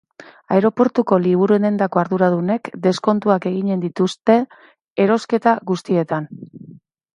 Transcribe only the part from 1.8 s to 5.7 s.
arduradunek deskontuak eginen dituzte erosketa